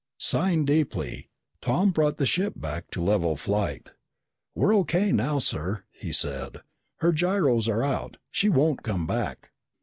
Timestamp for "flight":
3.35-3.91